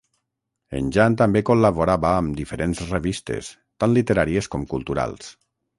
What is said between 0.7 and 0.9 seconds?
En